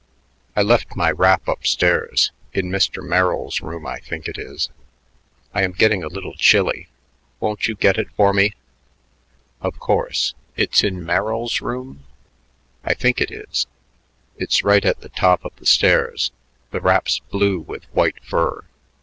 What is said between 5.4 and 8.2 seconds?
I am getting a little chilly. Won't you get it